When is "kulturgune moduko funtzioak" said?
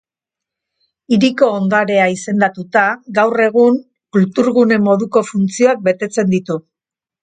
4.19-5.89